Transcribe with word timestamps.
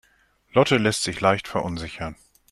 Lotte 0.49 0.77
lässt 0.77 1.03
sich 1.03 1.21
leicht 1.21 1.47
verunsichern. 1.47 2.15